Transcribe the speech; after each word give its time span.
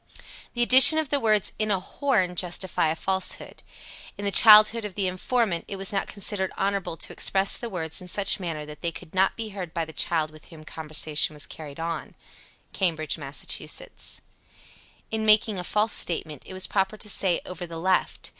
_70. 0.15 0.25
The 0.55 0.63
addition 0.63 0.97
of 0.97 1.09
the 1.09 1.19
words 1.19 1.53
"in 1.59 1.69
a 1.69 1.79
horn" 1.79 2.35
justify 2.35 2.87
a 2.87 2.95
falsehood. 2.95 3.61
In 4.17 4.25
the 4.25 4.31
childhood 4.31 4.83
of 4.83 4.95
the 4.95 5.05
informant, 5.07 5.63
it 5.67 5.75
was 5.75 5.93
not 5.93 6.07
considered 6.07 6.51
honorable 6.57 6.97
to 6.97 7.13
express 7.13 7.55
the 7.55 7.69
words 7.69 8.01
in 8.01 8.07
such 8.07 8.39
manner 8.39 8.65
that 8.65 8.81
they 8.81 8.91
could 8.91 9.13
not 9.13 9.35
be 9.37 9.49
heard 9.49 9.75
by 9.75 9.85
the 9.85 9.93
child 9.93 10.31
with 10.31 10.45
whom 10.45 10.63
conversation 10.63 11.35
was 11.35 11.45
carried 11.45 11.79
on. 11.79 12.15
Cambridge, 12.73 13.19
Mass. 13.19 13.45
71. 13.47 13.89
In 15.11 15.23
making 15.23 15.59
a 15.59 15.63
false 15.63 15.93
statement, 15.93 16.41
it 16.47 16.53
was 16.53 16.65
proper 16.65 16.97
to 16.97 17.07
say 17.07 17.39
"over 17.45 17.67
the 17.67 17.77
left." 17.77 18.29